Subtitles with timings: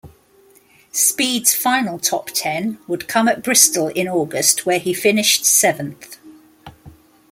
[0.91, 6.17] Speed's final top ten would come at Bristol in August where he finished seventh.